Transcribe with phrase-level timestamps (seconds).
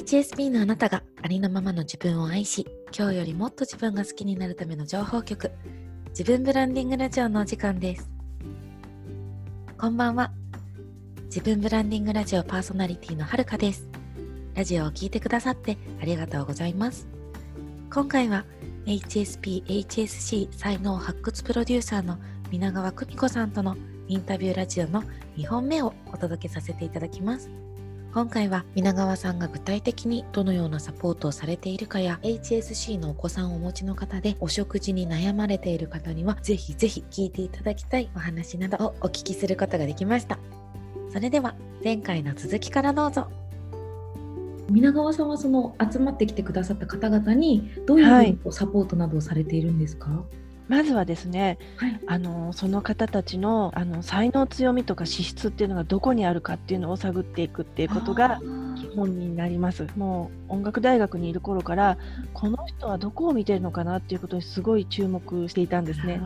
[0.00, 5.52] HSP のあなたがありのままの自分を愛し、今日よりもっと自分が好きになるための情報局、
[6.08, 8.10] 自分ブランディングラジオのお時間です。
[9.78, 10.32] こんばんは。
[11.24, 13.90] 自分ブランディングラジオパーソナリティのはるかです。
[14.54, 17.06] ラジオを聴いてくださってありがとうございます。
[17.92, 18.46] 今回は
[18.86, 22.16] HSP、HSC 才能発掘プロデューサーの
[22.50, 23.76] 皆川久美子さんとの
[24.08, 25.04] インタビューラジオの
[25.36, 27.50] 2本目をお届けさせていただきます。
[28.12, 40.40] 今回は皆川さんが具体的にどのようなサポートをされているかや HSC のお子さんをお持ちの方でお食事に悩まれている方にはぜひぜひ聞いていただきたいお話などをお聞きすることができました。
[41.12, 43.28] それでは前回の続きからどうぞ。
[44.68, 50.24] 皆川さんはその集まってきてくださった方々にどういうふうにこうサポートなどをされているんですか、
[50.70, 58.40] まずはですね、はい、あのその方たちのあの才能強みとか資質っていうのがどこにあるかっていうのを探っていくっていうことが
[58.76, 59.88] 基本になります。
[59.96, 61.98] もう音楽大学にいる頃から
[62.32, 66.20] この人はどこを見てるのかなっていうことにすごい注目していたんですね。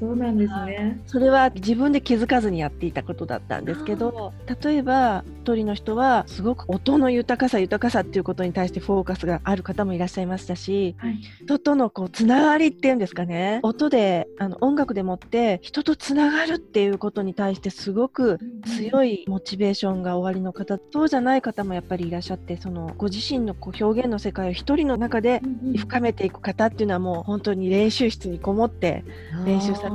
[0.00, 0.98] そうなんですね。
[1.06, 18.38] それは自分で気づかずにやっていたことだったんですけど例えば一人の人はすごく音の豊かさ豊かさっていうことに対してフォーカスがある方もいらっしゃいましたしはい、人とのこうつながりっていうんですかね音であの音楽でもって人とつながるっていうことに対してすごく
[18.78, 25.42] 強いモチベーションがおありの方そうじゃない方もやっぱりいらっしゃってそのご自身のこう表現の世界を一人の中で
[25.76, 29.04] 深めていく方っていうのはもう本当に練習室にこもって
[29.44, 29.94] 練習されている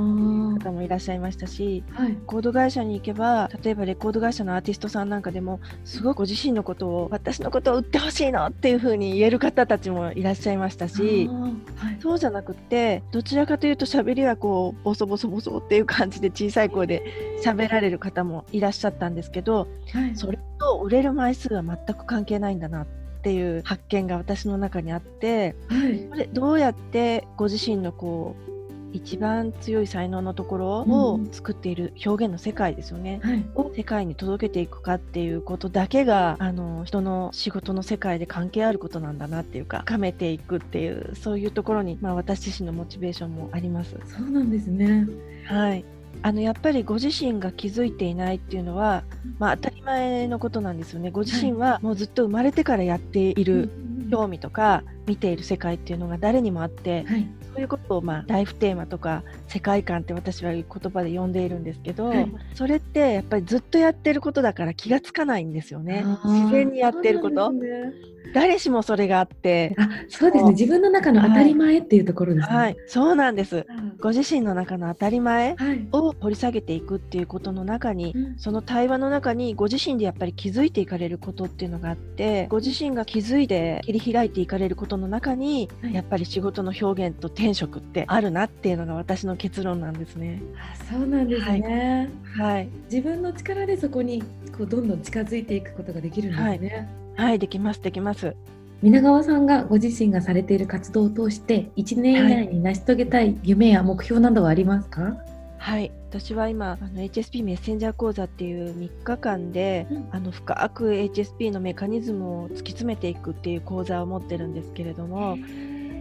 [0.58, 11.30] 方もいらっしゃいましたしはい、レコード会社に行けば例えばレコード会社のアーティストさんなんかでもすごくご自身のことを私のことを売ってほしいのっていう風に言える方たちもいらっしゃいましたし
[11.76, 22.86] はい、そうじゃなくってどちらかというと喋りはこうボソボソボソっていう感じで小さい声で喋られる方もいらっしゃったんですけどはい、それと売れる枚数は全く関係ないんだなっ
[23.22, 28.57] ていう発見が私の中にあってはい、これどうやってご自身のこう
[28.92, 33.20] 一番強い才能のところをうん作っている表現の世界ですよね。
[33.22, 43.96] はい、を世界に届けていくかっていうことだけがあの人の仕事の世界で関係あることなんだなっていうか深めていくっていうそういうところに、まあ、私自身のモチベーションもあります。
[44.06, 45.06] そうなんですね。
[45.46, 45.84] はい
[46.22, 49.04] あのやっぱりご自身が気づいていないっていうのは、
[49.38, 51.10] まあ、当たり前のことなんですよね。
[51.10, 53.70] ご自身はもうずっと生まれてからやっている
[54.10, 62.32] 興味とか見ている世界っていうのが誰にもあってはい、そういうことを、まあ、ライフテーマとか世界観って私は言葉で呼んでいるんですけど、はい。
[62.54, 66.04] それってやっぱりずっとやってることだから気がつかないんですよね。
[66.24, 67.92] 自然にやってること、ね。
[68.34, 70.50] 誰しもそれがあって、あ、そうですね。
[70.50, 72.56] 自分の中の当たり前っていうところですね。
[72.56, 73.66] はい、そうなんです。
[73.68, 78.38] あご自身の中の当たり前はい、を掘り下げていくっていうことの中に、うん。
[78.38, 90.40] その対話の中にご自身でやっぱり気づいていかれることっていうのがあってご自身が気づいて切り開いていかれることの中に、はいやっぱり仕事の表現と転職ってあるなっていうのが私の結論なんですね。
[90.56, 92.08] あ、そうなんですね。
[92.36, 94.22] はい、自分の力でそこに
[94.56, 96.88] こうどんどん近づいていくことができるんですね。
[97.16, 98.34] はい、できますできます。
[98.80, 105.16] 皆川さんがご自身がされている活動を通して1年以内に成し遂げたい夢や目標などはありますか、
[105.58, 110.08] はい、私は今あの HSP メッセンジャー講座っていう3日間で、うん。
[110.10, 115.36] あの深く HSP のメカニズムを突き詰めていくっていう講座を持ってるんですけれども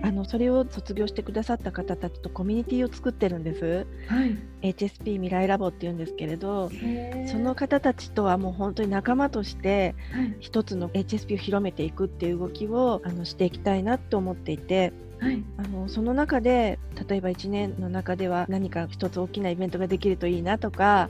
[0.03, 3.87] あのそれを卒業してくださった方たちとコミュニティを作ってるんです。
[4.07, 4.37] はい、
[4.73, 6.69] HSP 未来ラボっていうんですけれど
[7.25, 10.35] そその方たちとはもう本当に仲間としてはい。
[10.39, 15.43] 一つの HSP を広めていくっていう動きをあのしていきたいなと思っていてはい。
[15.57, 21.09] あのその中で例えば1年の中では何か一つ大きなイベントができるといいなとか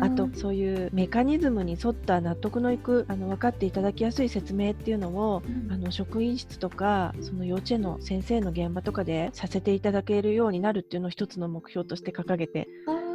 [0.00, 5.68] あとそういうメカニズムに沿った納得のいくあの分かっていただきやすい説明っていうのをうん。
[5.72, 12.68] あの職員室とかその幼稚園の先生の現場とかでさせていただけるようになるっていうのを一つの目標として掲げて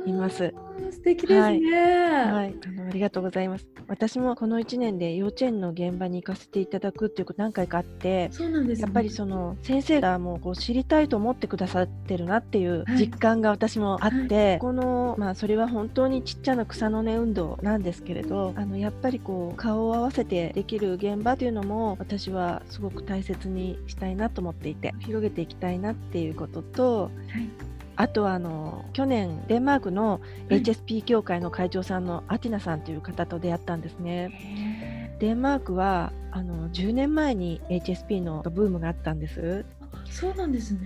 [0.06, 0.54] います。
[0.92, 1.42] 素敵ですね。
[1.42, 3.68] はい、あのありがとうございます。
[3.88, 8.84] 私もこの1年で幼稚園の現場に行かせていただくっていうこと何回かあって、そうなんです、ね。
[8.84, 27.10] やっぱりその先生がもうこう知りたいと思ってくださってるなっていうはい実感が私もあって、このまあそれは本当にちっちゃな草の根運動なんですけれど、あのやっぱりこう顔を合わせてできる現場というのも私はすごく大切にしたいなと思っていて、広げていきたいなっていうことと、は
[27.40, 34.32] いあとはあの去年デンマークのはい HSP 協会の会長さんのアティナさんという方と出会ったんですね。
[34.34, 39.66] へデンマークはあの10年前に HSP のブームがあったんです。
[40.10, 40.80] ーそうなんですね。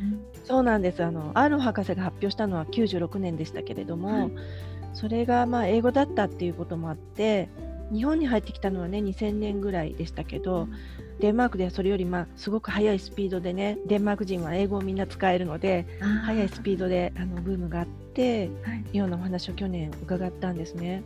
[0.43, 4.31] そうなんですあのアーロン博士が発表したのは96年でしたけれども、はい
[4.97, 7.49] それがまあ英語だったっていうこともあって
[7.93, 10.67] 日本に入ってきたのはね2000年ぐらいでしたけど
[11.19, 15.85] デンマークではそれよりまあすごく速いスピードでねデンマーク人は英語をみんな使えるので
[16.25, 18.97] 速いスピードであのブームがあって、はい。
[18.97, 21.03] ようなお話を去年伺ったんですね。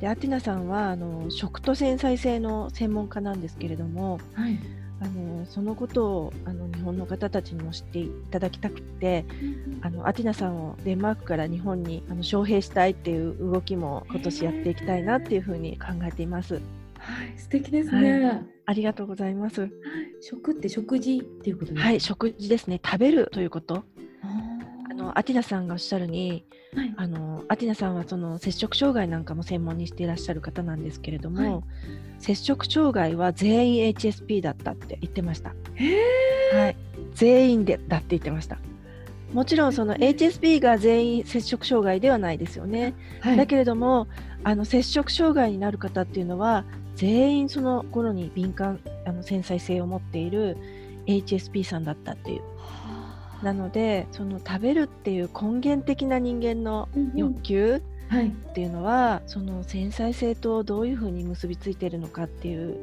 [0.00, 4.58] でアティナさんはあの食と繊細性の専門家なんですけれどもはい。
[5.00, 9.24] あのそのことをあの日本の方たちにも知っていただきたくて
[9.80, 16.60] あのアティナさんをデンマークから日本にあの招聘したいっていう動きも今年やっていきたいなっていうふうに考えています。
[17.08, 19.62] はい素敵ですね、はありがとうございます。
[19.62, 19.70] はい
[20.20, 22.80] 食って食事っていうことではい、食事ですね。
[22.84, 23.84] 食べるということ。
[24.22, 24.58] あ
[24.90, 31.64] あのアティナさんがおっしゃるに、ーはいあのアティナさんはその接触障害なんかも専門にしていらっしゃる方なんですけれども、はい
[32.18, 35.54] 接触障害は全員 HSP だったって言ってました。
[35.76, 35.96] へ
[36.52, 36.76] はい、
[37.14, 38.58] 全員でだって言ってました。
[39.32, 42.94] もちろんその HSP が全員接触障害ではないですよね。
[43.22, 44.08] ーはいだけれども
[44.44, 46.64] あの接触障害になる方っていうのは
[46.98, 50.56] 全員その頃に敏感あの繊細性を持っている
[51.06, 52.42] HSP さんだったっていう。
[53.42, 57.16] なのでその食べるっていう根源的な人間のうんうん。
[57.16, 58.28] 欲求はい。
[58.28, 62.78] っていうのは、その繊細性とどういうふうに結びついているのかっていう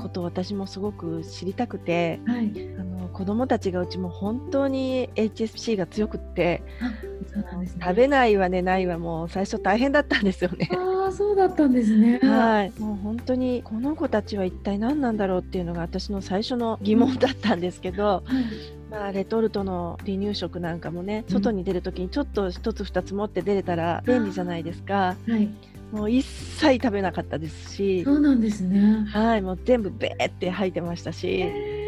[0.00, 2.52] ことを私もすごく知りたくてはい。
[2.78, 7.84] あの子供たちがうちも本当に HSP が強くってあそうなんですね。
[7.84, 10.68] 食べないわ寝ないわもう最初大変だったんですよね。
[10.72, 12.18] ああそうだったんですね。
[12.22, 18.44] はい、もう本当にこの子たちは一体何なんだろうっていうのが私の最初の疑問だったんですけど、はい。
[18.90, 21.34] まあ、レトルトの離乳食なんかもねうん。
[21.34, 25.16] 外に出るときにちょっと一つ二つ持って出れたら便利じゃないですか。
[25.28, 25.48] はい。
[25.92, 28.04] もう一切食べなかったですし。
[28.04, 29.04] そ、うなんですね。
[29.08, 31.86] はい、もう全部ベーって吐いてましたし、へ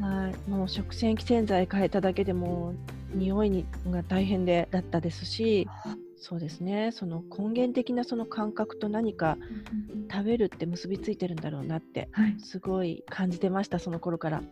[0.00, 2.74] はい、もう食洗機洗剤変えただけでもう
[3.14, 5.68] 匂いにが大変でだったですし
[6.16, 6.92] そうですね。
[6.92, 12.36] その根源的なその感覚と何かー食べるって結びついてるんだろうなってはい。
[12.38, 14.42] すごい感じてましたその頃から。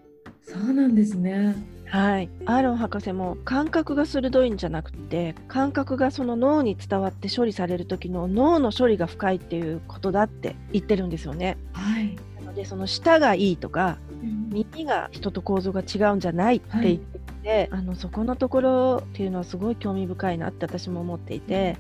[0.43, 1.55] そうなんですね。
[1.87, 11.57] はい、アーロン博士も感覚が鋭いんじゃなくて感覚がその脳に伝わって処理される時の脳の処理が深いっていうことだって言ってるんですよね。
[11.73, 12.17] はい。
[12.41, 21.77] なのでその舌がいいとか耳が人と構造が違うんじゃないって言っていて、あのそこのところっていうのはすごい興味深いなって私も思っていて、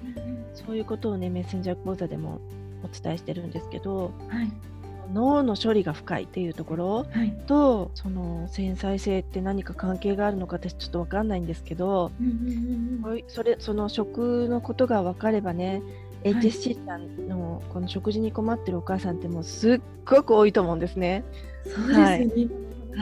[0.55, 2.41] そういうことをねメッセンジャー講座でも
[2.83, 4.51] お伝えしてるんですけどはい。
[5.13, 7.33] 脳の処理が深いっていうところはい。
[7.47, 12.13] とその繊細性って何か関係があるのか私ちょっと分かんないんですけど、
[13.29, 15.83] それその食のことが分かればね、
[16.25, 16.31] い。
[16.31, 21.25] HSC さんのこの食事に困ってるお母さんってもうすっごく多いと思うんですね。
[21.65, 22.49] そうですね、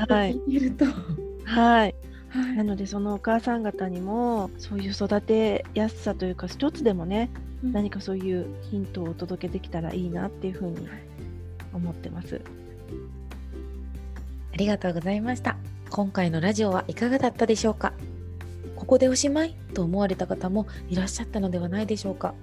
[0.09, 0.41] はい。
[0.47, 1.09] 聞い。
[1.45, 1.95] はい、
[2.31, 2.57] はい。
[2.57, 7.31] なのでそのお母さん方にもそういう育てやすさというか一つでもね
[7.65, 7.73] うん。
[7.73, 10.89] 何かそういうヒントをお届けできたらいいなっていうふうに
[11.73, 12.41] 思ってます。
[14.53, 15.57] ありがとうございました。
[15.91, 17.93] 今回のラジオはいかがだったでしょうか？
[18.77, 19.55] ここでおしまい？
[19.75, 22.35] と思われた方もいらっしゃったのではないでしょうか？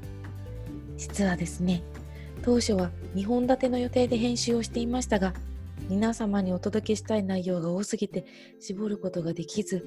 [0.97, 1.83] 実はですね、
[2.43, 5.33] 当初は2本立ての予定で編集をしていましたが、
[5.89, 8.25] 皆様にお届けしたい内容が多すぎて
[8.59, 9.85] 絞ることができず、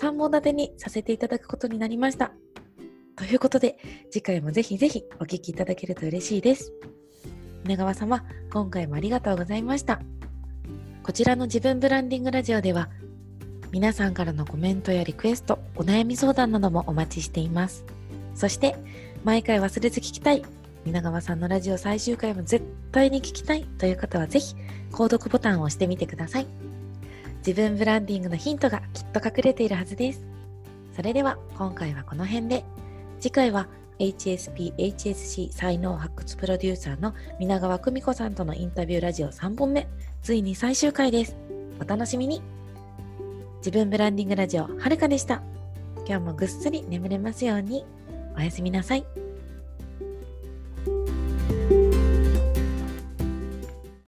[0.00, 2.32] 3本立てにさせていただくことになりました。
[3.16, 3.78] ということで、
[4.10, 6.72] 次回もぜひぜひお聞きいただけると嬉しいです。
[7.64, 10.00] 皆川様、今回もありがとうございました。
[11.02, 12.88] こちらの自分ブランディングラジオでは、
[13.70, 17.84] 皆さんからのコメントやリクエスト、お悩み相談などもお待ちしています。
[18.34, 18.76] そして、
[19.24, 20.42] 毎回忘れず聞きたい、
[20.84, 24.56] 皆川さんのラジオ最終回も絶対に聞きたいという方はぜひ、
[24.90, 26.46] 購読ボタンを押してみてください。
[27.46, 30.24] 自分ブランディングのヒントがきっと隠れているはずです。
[30.96, 32.64] それでは、今回はこの辺で、
[33.20, 33.68] 次回は
[34.00, 39.86] HSP、HSC 才能発掘プロデューサーの皆川久美子さんとのインタビューラジオ3本目、
[40.22, 41.36] ついに最終回です。
[41.80, 42.42] お楽しみに。
[43.58, 45.42] 自分ブランディングラジオはるかでした。
[46.08, 47.86] 今日もぐっすり眠れますように。
[48.36, 49.06] おやすみなさい。